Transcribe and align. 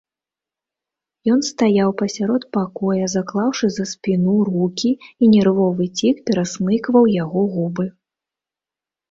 Ён 1.33 1.39
стаяў 1.49 1.89
пасярод 2.01 2.43
пакоя, 2.57 3.05
заклаўшы 3.15 3.69
за 3.75 3.85
спіну 3.91 4.33
рукі, 4.49 4.91
і 5.23 5.31
нервовы 5.35 5.85
цік 6.01 6.25
перасмыкваў 6.31 7.03
яго 7.23 7.41
губы. 7.55 7.85